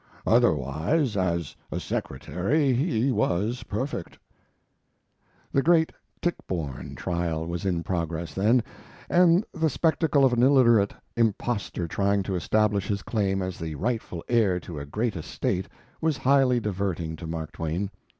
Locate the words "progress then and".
7.83-9.45